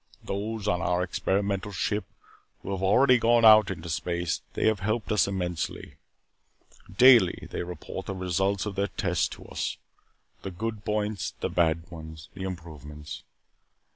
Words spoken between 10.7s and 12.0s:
points the bad